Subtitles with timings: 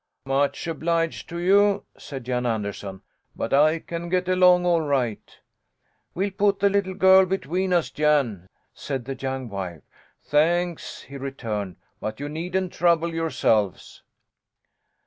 [0.25, 3.03] "Much obliged to you," said Jan Anderson,
[3.35, 5.37] "but I can get along all right."
[6.15, 9.83] "We'll put the little girl between us, Jan," said the young wife.
[10.23, 14.01] "Thanks," he returned, "but you needn't trouble yourselves!"